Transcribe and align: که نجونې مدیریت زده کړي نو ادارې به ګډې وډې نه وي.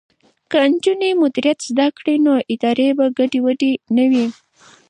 که 0.51 0.59
نجونې 0.71 1.09
مدیریت 1.21 1.59
زده 1.69 1.87
کړي 1.97 2.15
نو 2.25 2.33
ادارې 2.53 2.87
به 2.97 3.05
ګډې 3.17 3.39
وډې 3.45 3.71
نه 3.95 4.05
وي. 4.11 4.27